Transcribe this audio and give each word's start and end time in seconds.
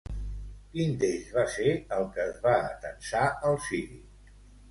Quin 0.75 0.95
d'ells 1.03 1.27
va 1.33 1.43
ser 1.57 1.75
el 1.99 2.07
que 2.17 2.25
es 2.31 2.41
va 2.47 2.55
atansar 2.71 3.23
al 3.51 3.59
ciri? 3.67 4.01